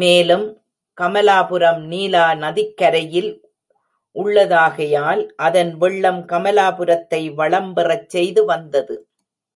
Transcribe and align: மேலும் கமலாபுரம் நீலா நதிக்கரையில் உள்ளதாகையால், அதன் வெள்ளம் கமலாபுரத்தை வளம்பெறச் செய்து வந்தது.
மேலும் 0.00 0.44
கமலாபுரம் 0.98 1.82
நீலா 1.84 2.34
நதிக்கரையில் 2.34 3.30
உள்ளதாகையால், 4.16 5.22
அதன் 5.36 5.72
வெள்ளம் 5.76 6.22
கமலாபுரத்தை 6.28 7.22
வளம்பெறச் 7.34 8.08
செய்து 8.08 8.44
வந்தது. 8.44 8.96